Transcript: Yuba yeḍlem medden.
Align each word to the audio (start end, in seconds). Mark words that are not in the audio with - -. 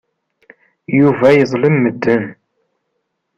Yuba 0.97 1.27
yeḍlem 1.35 1.75
medden. 1.83 2.23